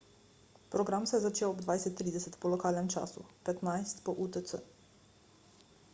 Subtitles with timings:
[0.69, 4.55] program se je začel ob 20.30 po lokalnem času 15.00 po utc